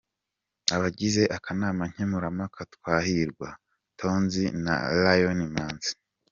Abagize 0.75 1.23
akanama 1.37 1.83
nkemurampaka 1.91 2.61
‘Twahirwa, 2.73 3.47
Tonzi 3.99 4.43
na 4.63 4.73
Lion 5.03 5.39
Imanzi 5.47 5.91